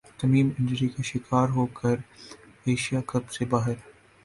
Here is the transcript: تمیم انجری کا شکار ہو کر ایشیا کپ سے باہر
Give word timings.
تمیم 0.19 0.47
انجری 0.57 0.87
کا 0.87 1.01
شکار 1.03 1.47
ہو 1.49 1.65
کر 1.79 1.95
ایشیا 2.65 3.01
کپ 3.07 3.31
سے 3.31 3.45
باہر 3.45 3.75